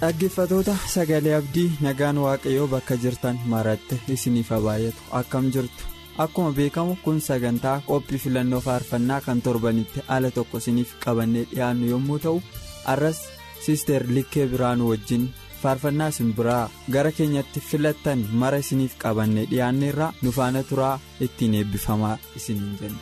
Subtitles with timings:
[0.00, 5.82] Dhaggeeffatoota sagalee abdii nagaan waaqayyoo bakka jirtan maratti isiniif baay'atu akkam jirtu
[6.24, 12.18] akkuma beekamu kun sagantaa qophii filannoo faarfannaa kan torbanitti ala tokko isiniif qabannee dhiyaannu yommuu
[12.24, 12.38] ta'u
[12.92, 13.20] arras
[13.64, 15.28] siister likkee biraanuu wajjin
[15.62, 16.64] faarfannaa isin biraa
[16.94, 22.98] gara keenyatti filattan mara isiniif qabannee dhiyaanneerraa nu faana turaa ittiin eebbifamaa isiniin jenna.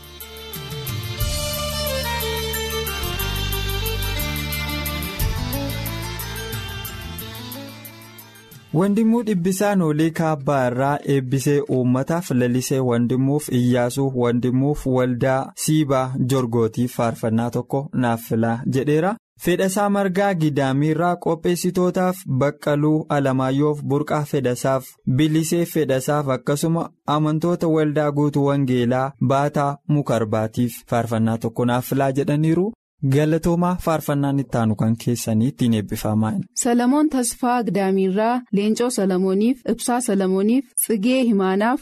[8.79, 17.51] Wandimuu Dhibbisaan olii kaabbaa irraa eebbisee uummataaf lalisee wandimuuf iyyaasuu wandimuuf waldaa siibaa jorgootiif faarfannaa
[17.57, 19.15] tokko naaf filaa jedheera.
[19.45, 24.85] Fedhasaa margaa gidaamiirraa qopheessitootaaf baqqaluu alamaayyoof burqaa fedhasaaf
[25.21, 32.73] bilisee fedhasaaf akkasuma amantoota waldaa guutuu wangeelaa baataa mukarbaatiif faarfannaa tokko naaf filaa jedhaniiru.
[33.03, 36.33] Galatoomaa faarfannaan itti aanu kan keessanii ittiin eebbifamaa
[36.63, 41.81] Salamoon Tasfaa Gidaamiirraa Leencoo Salamooniif Ibsaa Salamooniif Tsigee Himaanaaf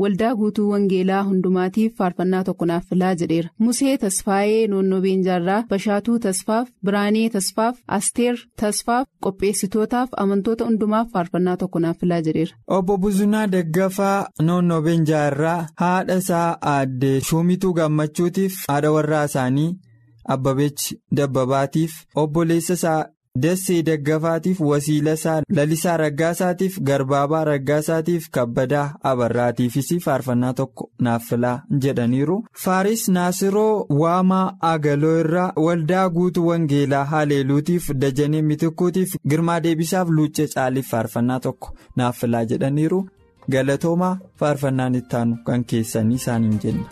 [0.00, 3.48] Waldaa Guutuu Wangeelaa Hundumaatiif faarfannaa tokko naaf filaa jedheera.
[3.58, 11.78] Musee Tasfaayee Noonnoo Beenjaarraa Bashaatuu Tasfaaf Biraanee Tasfaaf Asteer Tasfaaf qopheessitootaaf amantoota hundumaaf faarfannaa tokko
[11.84, 12.56] naaf filaa jedheera.
[12.66, 19.74] Obbo Buzunaa Daggafaa Noonnoo Beenjaarraa haadha isaa aaddee Shumituu Gammachuutiif haadha warraa isaanii.
[20.28, 23.04] Abbabeechi Dabbabaatiif obboleessa isaa
[23.44, 32.36] Dassee Daggafaatiif wasiila isaa Lalisaa Raggaasaatiif Garbaabaa Raggaasaatiif Kabbadaa Abarraatiifis faarfannaa tokko naaf filaa jedhaniiru.
[32.64, 40.88] Faaris Naasiroo Waamaa Agaloo irraa waldaa guutuu Wangeelaa Haleeluutiif Dajanee Mitikkuutiif Girmaa Deebisaaf Luuccee Caaliif
[40.90, 43.02] faarfannaa tokko naaf filaa jedhaniiru.
[43.50, 46.84] Galatoomaa faarfannaan ittaanu kan keessanii isaaniin jenna.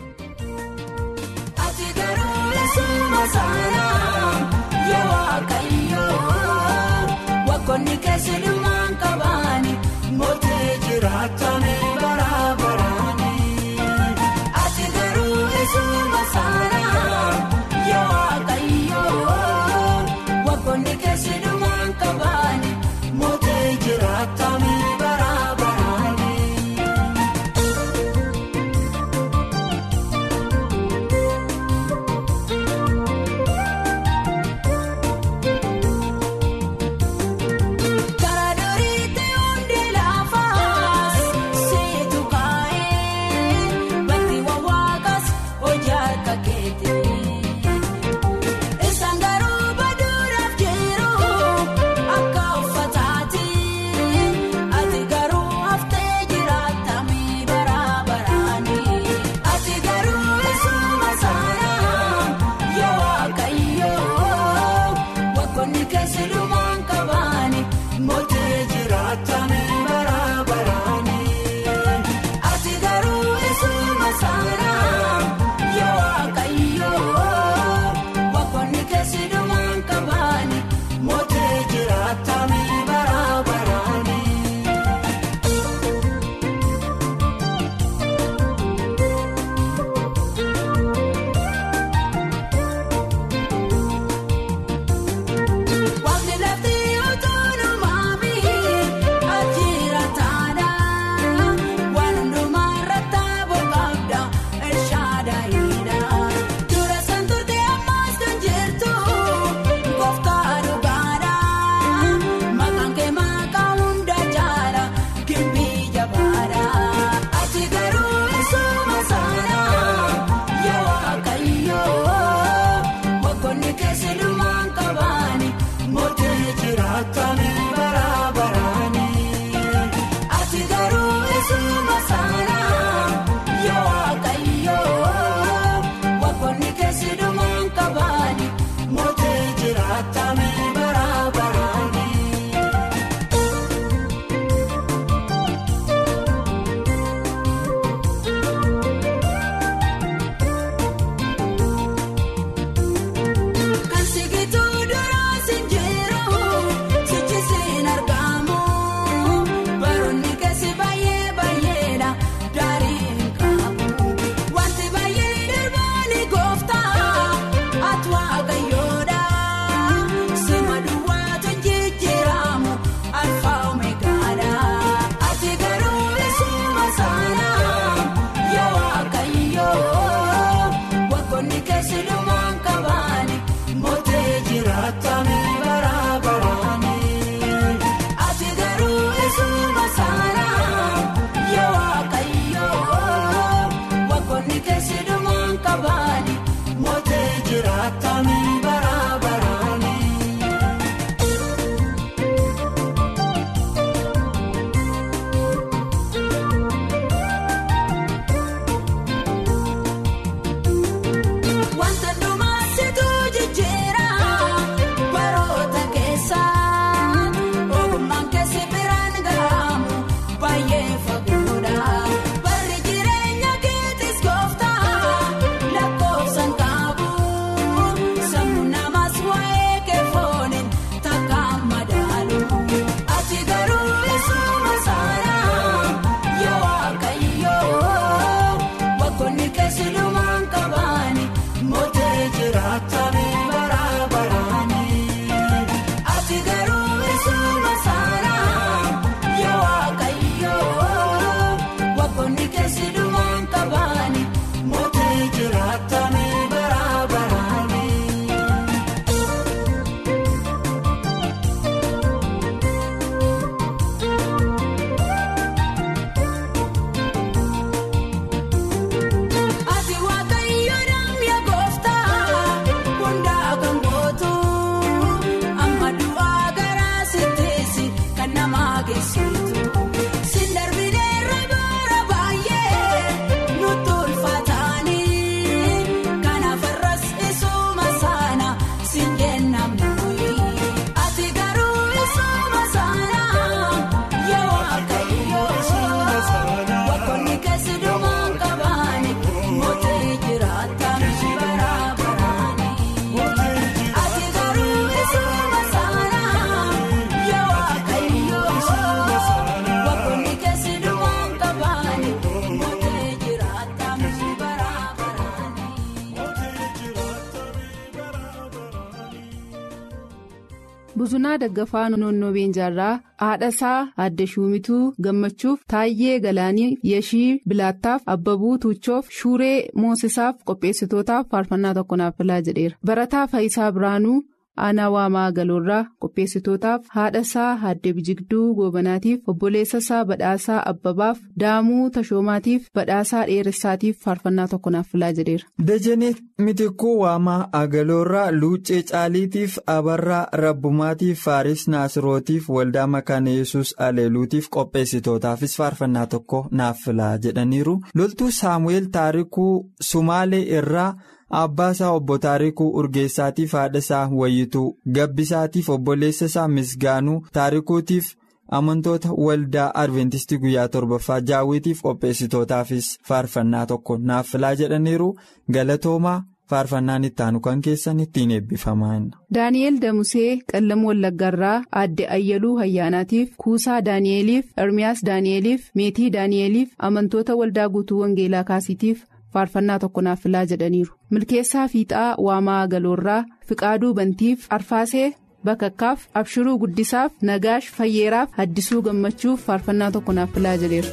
[321.44, 322.92] Daggafaa Noonnoo Beenjaarraa
[323.24, 331.74] haadha isaa Aadde Shumituu Gammachuuf Taayyee Galaanii Yeshii Bilaattaaf Abbabuu Tuuchoof Shuuree Moosisaaf qopheessitootaaf faarfannaa
[331.80, 332.76] tokko naaf filaa jedheera.
[332.86, 334.22] Barataa Faayisaa Biraanuu
[334.56, 342.68] Aanaa Waamaa Galoorraa qopheessitootaaf haadha isaa Aadde Bijigduu Goobanaatiif obboleessa isaa Badhaasaa Abbabaaf Daamuu Tashoomaatiif
[342.78, 345.48] Badhaasaa Dheeressaatiif faarfannaa tokko naaf filaa jedheera.
[345.66, 355.56] Dajanee Mitikuu Waamaa Agaloorraa Luuccee Caaliitiif Abarraa Rabbumaatiif Faaris Naasirootiif Waldaa Makaana Yesuus Aleeluutiif qopheessitootaafis
[355.56, 357.80] faarfannaa tokko naaf filaa jedhaniiru.
[357.94, 360.94] Loltuu Saamu'eel Taarikuu Sumaalee irraa.
[361.30, 368.12] Abbaa isaa obbo Taarikuu Urgeessaatiif haadha isaa Wayyituu Gabbisaatiif obboleessa isaa Misgaanuu Taarikuutiif
[368.58, 375.08] amantoota waldaa Adventistii guyyaa torbaffaa jaawwitiif qopheessitootaafis faarfannaa tokko naaf filaa jedhaniiru
[375.56, 379.06] galatoomaa faarfannaan ittaanu kan keessan ittiin eebbifaman.
[379.34, 387.68] Daani'eel Damusee Qallam Wallaggarraa Aadde Ayyaluu Hayyaanaatiif Kuusaa Daani'eliif Ermiyaas Daani'eliif Meetii Daani'eliif amantoota waldaa
[387.68, 389.02] guutuu Wangeelaa Kaasiitiif.
[389.34, 390.92] Faarfannaa tokko naaf filaa jedhaniiru.
[391.10, 395.08] Milkeessaa fiixaa waamaa galoorraa fiqaaduu bantiif arfaasee
[395.48, 400.88] bakakkaaf abshiruu guddisaaf nagaash fayyeeraaf haddisuu gammachuuf faarfannaa tokko naaf filaa jedheera.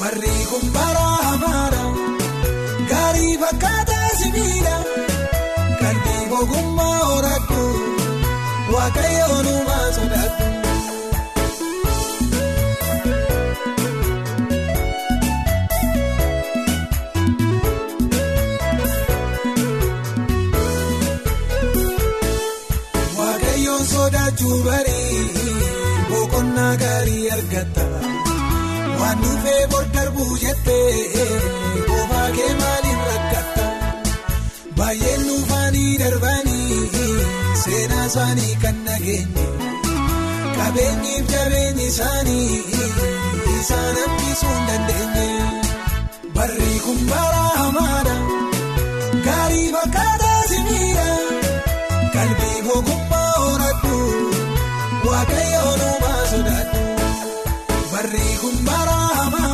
[0.00, 0.66] Barri kun
[29.08, 31.28] waan dhufee bor darbuu jettee
[31.88, 33.64] boobaa kee maaliif rakkatta.
[34.78, 36.80] Baay'een nuufanii darbanii
[37.62, 39.46] seenaa isaanii kan nageenye
[40.58, 42.64] qabeenyiif jabeenyi isaanii
[43.60, 45.26] isaan hambisuu hin dandeenye
[46.36, 48.16] barri kun bara hamaadha
[49.28, 51.08] gaarii fakkaataa simiidha
[52.16, 53.96] qalbii ogummaa horattu
[55.08, 55.82] waaqayyoon
[57.98, 59.47] barri kun bara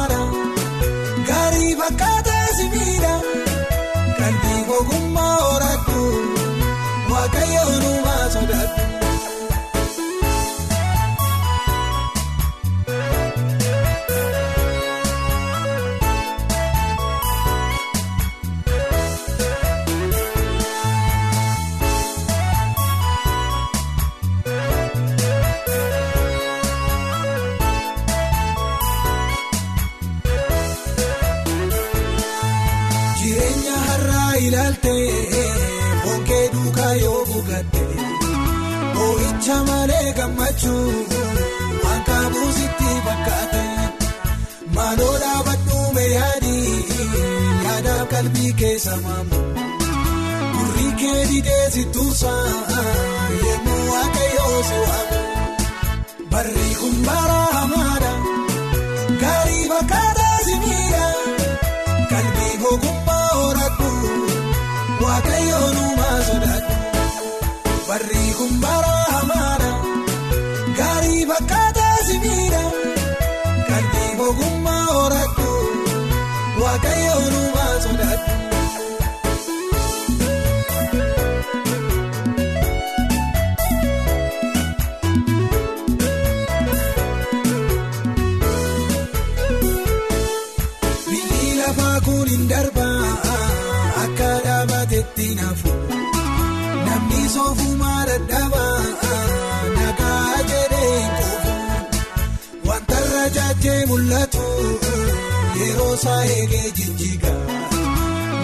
[105.69, 107.33] yeroo isaa eegee jijjiga.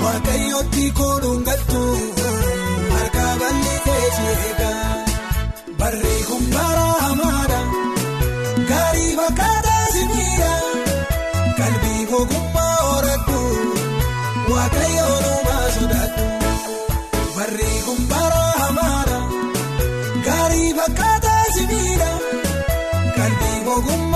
[0.03, 1.83] Waaqayyootti kooluun galtu
[2.95, 4.71] harka bal'itee si eega
[5.81, 7.61] barri kun bara hamaadha
[8.71, 10.53] gaarii fakkaataa si miidha
[11.59, 13.41] qalbii ogummaa horattu
[14.53, 16.25] waaqayyoon uumaa sodaattu
[17.37, 19.19] barri kun bara hamaadha
[20.29, 22.11] gaarii fakkaataa si miidha
[23.19, 24.10] qalbii ogummaa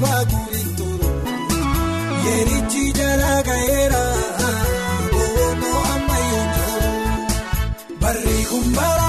[0.00, 1.08] lafaa guurin turu
[2.24, 4.02] yeerichi jalaa ga'eera
[5.12, 6.92] boonoo ammayyoon jiru
[8.02, 9.08] barri kun bara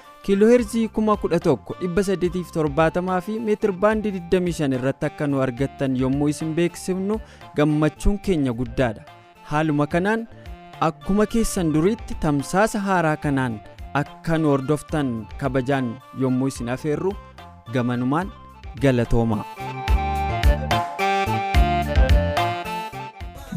[0.25, 7.15] Kiilooheerzii 11,870 fi meetir baandii 25 irratti akka nu argattan yommuu isin beeksifnu
[7.55, 9.01] gammachuun keenya guddaadha
[9.51, 10.21] haaluma kanaan
[10.89, 13.55] akkuma keessan duriitti tamsaasa haaraa kanaan
[14.01, 15.09] akka nu hordoftan
[15.41, 15.87] kabajaan
[16.21, 17.11] yommuu isin afeerru
[17.73, 18.27] gamanumaan
[18.81, 19.45] galatoomaa.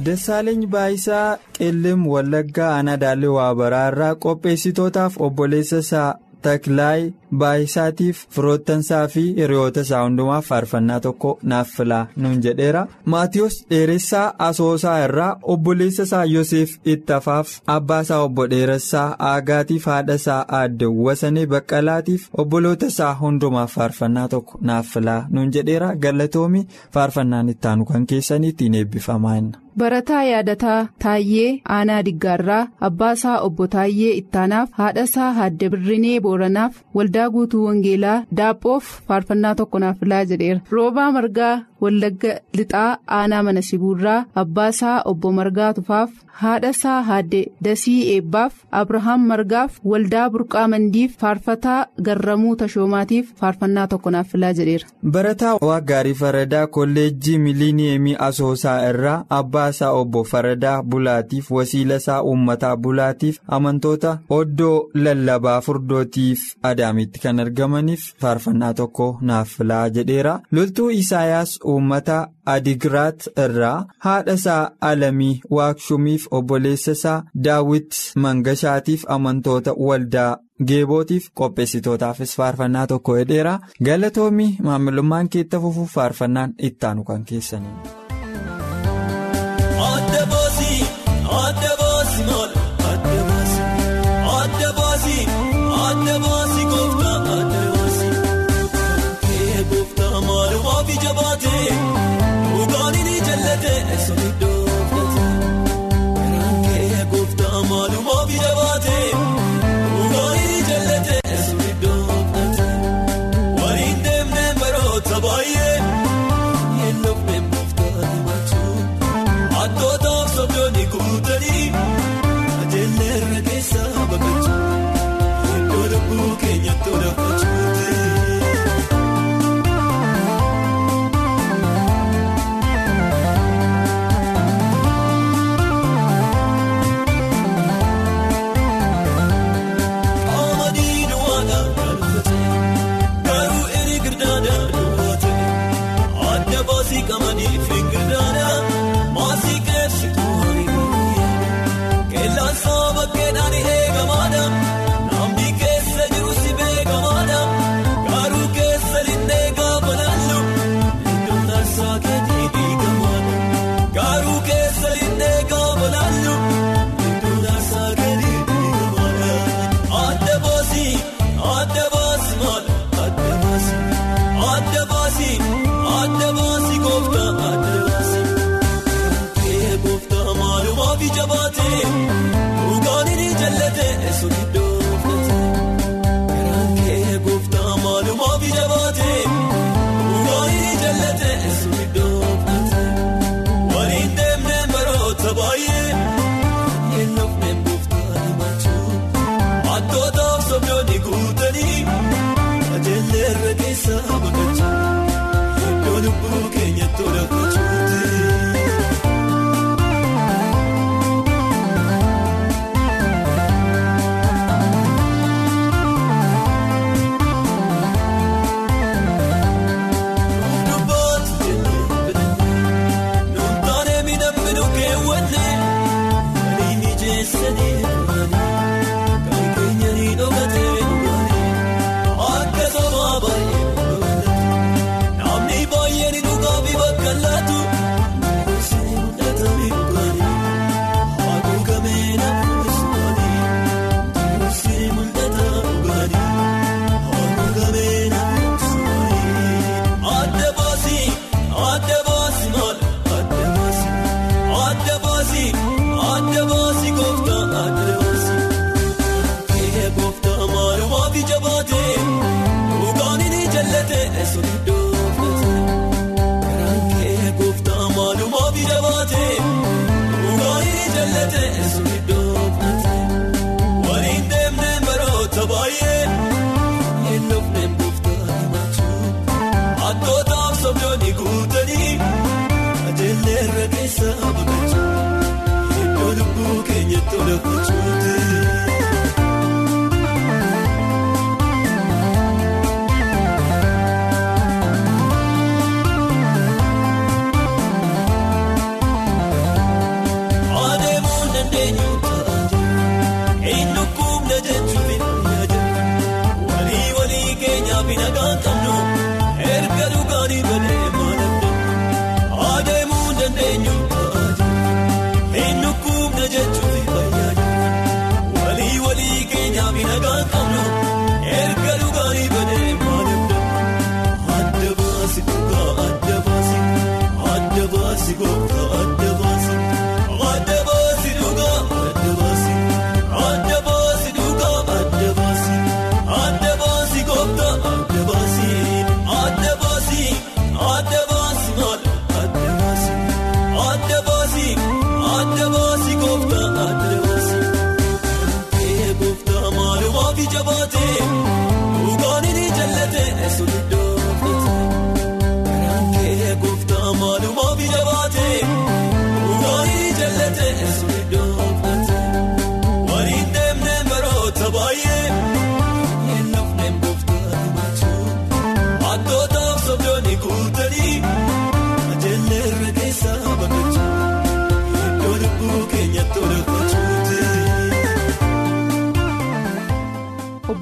[0.05, 6.11] Dassaaleny Baayisaa Qilleem Wallaggaa Anadaalee Waabaraa irraa qopheessitootaaf obboleessa isaa
[6.45, 12.83] Taklaay Baayisaatiif firoottansaa fi hiriyoota isaa hundumaaf faarfannaa tokko naaf filaa nuun jedheera.
[13.05, 20.45] Maatiyus Dheeressaa Asoosaa irraa obboleessa isaa Yoseef Ittafaaf abbaa isaa obbo Dheeressaa Aagaatiif haadha isaa
[20.61, 25.95] Aadde Wasanee Baqqalaatiif obboloota isaa hundumaaf faarfannaa tokko naaf filaa nuun jedheera.
[26.07, 29.59] Galatoomi faarfannaan ittaanu kan keessanii ittiin eebbifamaa jenna.
[29.79, 37.65] Barataa yaadataa Taayyee Aanaa Diggaarraa Abbaasaa Obbo Taayyee Ittaanaaf Haadhasaa Haadde Birrinee Booranaaf Waldaa Guutuu
[37.67, 40.61] Wangeelaa Daaphoof faarfannaa tokko naaf filaa jedheera.
[40.71, 41.55] Roobaa Margaa
[41.85, 46.11] Wallagga Lixaa Aanaa Mana Sibuurraa Abbaasaa Obbo Margaa Tufaaf
[46.43, 54.29] Haadhasaa Haadde Dasii Eebbaaf Abrahaam Margaaf Waldaa Burqaa Mandiif Faarfataa Garramuu Tashoomaatiif faarfannaa tokko naaf
[54.33, 54.87] filaa jedheera.
[55.17, 62.77] Barataa Waaggaarii Faradaa Kolleejjii Miliiniyeemii Asoosaa irraa abbaa isaa obbo Faradaa Bulaatiif wasiila isaa uummataa
[62.77, 70.35] Bulaatiif amantoota oddoo lallabaa furdootiif adaamitti kan argamaniif faarfannaa tokko naaf filaa jedheera.
[70.53, 72.17] Loltuu Isaayaas uummata
[72.55, 73.77] Adigiraat irraa
[74.07, 77.93] haadha isaa Alamii Waakshumiif obboleessa isaa Daawit
[78.25, 80.33] Mangashaatiif amantoota waldaa.
[80.71, 83.55] geebootiif qopheessitootaafis faarfannaa tokko jedheera
[83.89, 88.04] galatoomii maamilummaan keetta fufuuf faarfannaan ittaanu kan keessanii.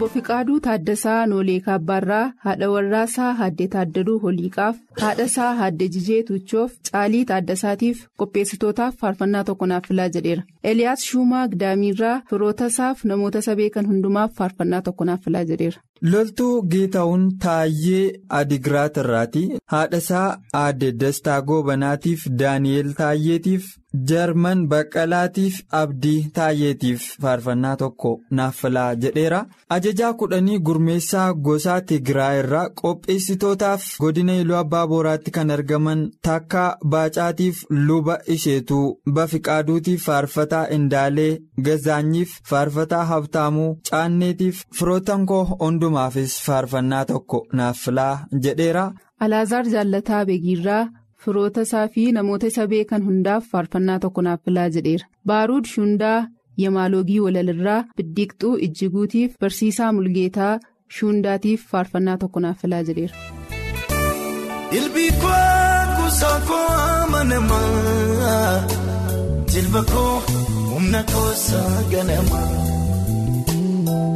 [0.03, 6.73] Obbo Fiqaaduu Taaddasaa Noolee Kaabbaarraa haadha warraasaa Haaddee Taaddaluu Holiiqaaf haadha isaa Haaddee Jijee Tuuchoof
[6.89, 10.43] Caalii Taaddasaatiif qopheessitootaaf faarfannaa tokko naaf filaa jedheera.
[10.73, 15.81] Eliyaas Shuumaa Gidaamiirraa firoota isaaf namoota sabee kan hundumaaf faarfannaa tokko naaf filaa jedheera.
[16.13, 19.45] Loltuu Geetaawun Taayyee Adigiraat irraati.
[19.77, 28.95] Haadha isaa Aadde Dastaa Goobanaatiif Daani'eel Taayyeetiif Jarman Baqqalaatiif Abdii Taayyeetiif faarfannaa tokko naaf filaa
[29.03, 29.41] jedheera.
[29.77, 37.61] Ajajaa kudhanii gurmeessaa gosaa Tigiraa irraa qopheessitootaaf godina Iluu Abbaa Booraatti kan argaman takka Baacaatiif
[37.71, 38.87] luba isheetuu
[39.19, 48.91] Bafiqaaduutiif faarfataa Indaalee Gazaanyiif faarfataa Habtaamuu Caanneetiif firoottan koo hundumaafis faarfannaa tokko naaf filaa jedheera.
[49.21, 50.89] Alaazaar Jaallataa Beegiirraa
[51.25, 55.07] firoota isaa fi namoota isa beekan hundaaf faarfannaa tokko naaf filaa jedheera.
[55.27, 56.19] Baaruud Shundaa
[56.65, 60.55] Yamaaloogii Walalirraa Biddiiqxuu Ijjiguutiif Barsiisaa Mulgeetaa
[60.99, 63.17] Shundaatiif faarfannaa tokko naaf filaa jedheera.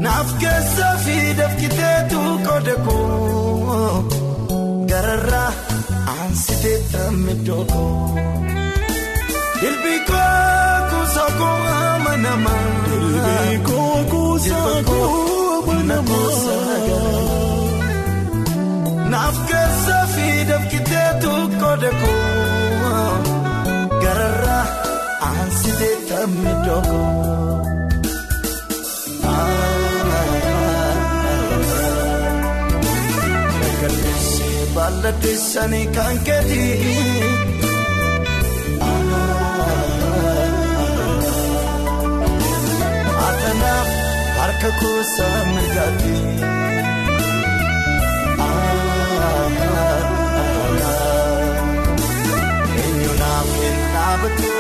[0.04, 3.90] Naaf keessaa fi dafkiteetu qooda koo
[4.90, 5.50] gararraa
[6.56, 8.18] aansitee tammidoo koo
[9.68, 11.58] ilbii koo kuusaa koo
[11.94, 12.64] amanamaa
[12.96, 16.30] ilbii koo kuusaa koo ganamaa.
[19.12, 23.10] Naaf keessa fi dafkiteetu qooda koo
[24.02, 24.64] gararraa
[25.28, 27.00] aansitee tammee dhooko.
[35.06, 37.66] Baalladheessanii kan keeti.
[43.28, 43.88] Atanaaf
[44.38, 46.14] harka kuusaa mirgaati.
[52.82, 54.55] Eenyuunaaf hin dhaabatuumi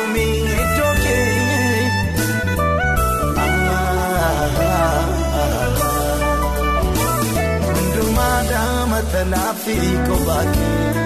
[9.12, 9.76] daamatanaa fi
[10.08, 11.05] kophaa kee.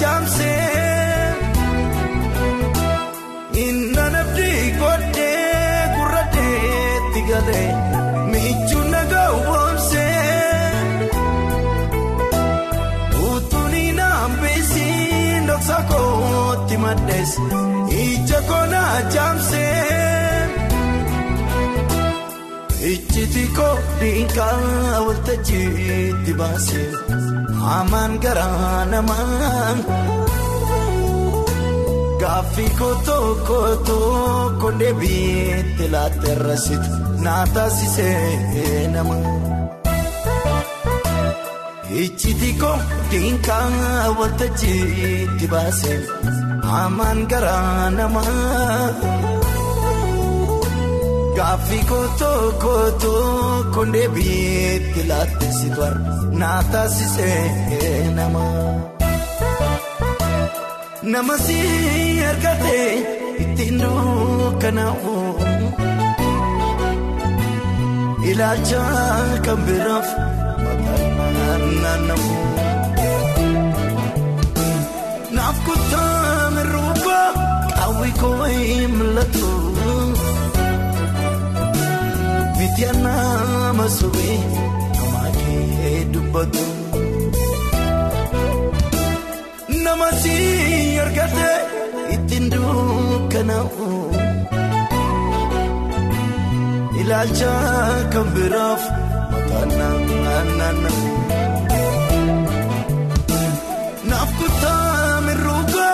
[0.00, 1.34] Jaamsee
[3.64, 7.68] inna nabdi godhee gurraadheetti galee
[8.32, 10.12] miiccuu nagaa woomsee.
[13.30, 17.32] utuuni naambisiin dhoksa kootti maddees
[18.04, 20.48] ija koonaa jaamsee
[22.92, 26.88] ijjiti koo dhiingaa waltajjiitti baasee
[27.66, 29.76] hamaan garaa namaa
[32.20, 36.90] gaaffii kootoo kootoo kondee biitti laatteerrasitu
[37.24, 39.34] naa taasisee namaa.
[42.02, 42.76] Ijjiti koo
[43.10, 45.98] dhiingaa waltajjiitti baasee
[46.70, 48.90] hamaan garaa namaa
[51.36, 55.88] gaaffii kootoo kootoo kondee biitti laatteessitu
[56.42, 57.40] naa taasisee
[58.18, 58.70] namaa.
[61.12, 61.58] Nama si
[62.30, 62.88] argatee
[63.44, 65.14] ittiin dukkanaa'u
[68.30, 68.82] ilaalcha
[69.44, 70.08] kan biraaf.
[75.36, 77.18] Naaf kutaa mirruuba
[77.80, 79.50] hawwi koo hin mul'atu.
[82.66, 84.38] Miti nama sobee
[84.98, 86.64] nama kee dubbatu.
[89.84, 90.34] Nama si
[91.04, 91.52] argate
[92.14, 93.86] ittiin dukkanaa'u.
[97.00, 97.52] Ilaalcha
[98.12, 98.82] kan biraaf
[99.30, 99.94] mataanaa.
[104.10, 105.88] Naaf kutaa mirruuba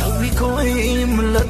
[0.00, 1.49] hawwi koo hin mul'atu.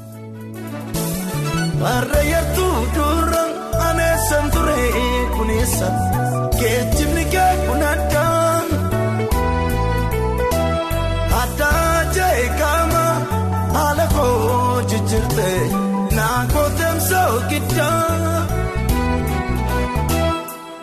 [1.83, 3.43] Warra yartuu dura
[3.87, 4.81] aneessan ture
[5.35, 5.87] kuneessa
[6.59, 8.55] geejjibni kee kun addaa
[11.41, 13.05] addaa jee qaama
[13.75, 15.49] haala koo jijjiirte
[16.17, 18.35] naakoo teemsoo giddaa.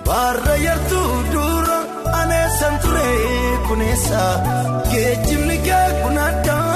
[0.08, 1.78] Warra yartuu dura
[2.20, 3.08] aneessan ture
[3.68, 4.22] kuneessa
[4.92, 6.67] geejjibni kee kun addaa.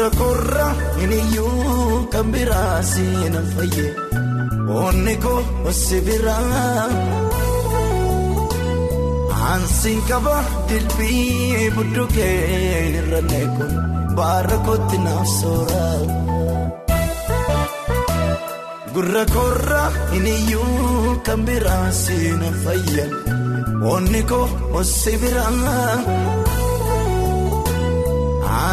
[0.00, 0.66] Gurra gurra
[1.04, 3.90] iniyyuu kan biraa seenan fayyee
[4.82, 6.86] onni koo si biraa.
[9.52, 10.36] Ansiin qaba
[10.68, 12.32] dilbii budduukee
[13.00, 13.72] irra neekun
[14.16, 15.98] baara kootti naaf sooraa.
[18.94, 19.82] Gurra korra
[20.16, 23.12] iniyyuu kan biraa seenan fayyan
[23.94, 24.46] onni koo
[24.80, 26.39] osi biraa.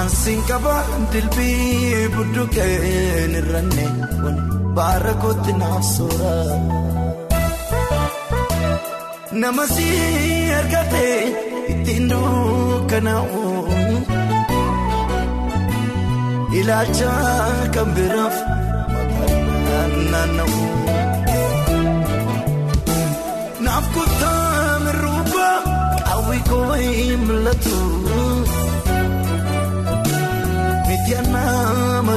[0.08, 0.76] Ansiin qaba
[1.14, 4.38] dilbii budduukeen irra neekun
[4.76, 6.58] baara kootti naaf sooraa.
[9.42, 9.88] Nama si
[10.60, 11.18] argatee
[11.74, 13.44] ittiin dukkanaa'u.
[16.60, 17.14] Ilaalcha
[17.76, 18.36] kan biraaf.
[23.66, 25.50] Naaf kutaa mirruuba
[26.10, 27.78] hawwi koo hin mul'atu.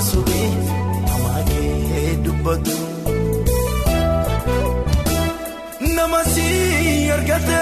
[0.09, 0.51] Sobee
[1.07, 2.77] nama kee dubbatu.
[5.97, 6.47] Nama si
[7.17, 7.61] argate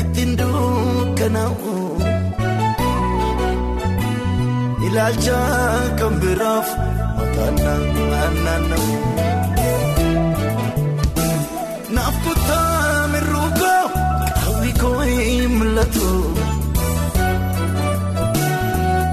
[0.00, 1.72] ittiin dukkanaa'u.
[4.86, 5.40] Ilaalcha
[5.98, 6.68] kan biraaf
[7.16, 8.78] mataanaa.
[11.94, 13.74] Naaf kutaa mirruuba
[14.42, 16.08] hawwi koo hin mul'atu.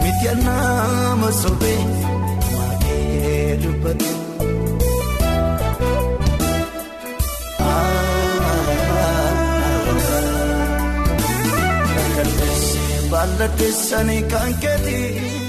[0.03, 1.81] Miti nama kee
[3.63, 4.09] dubbatu.
[12.15, 15.40] Kan teessee baala teessanii kan keeti.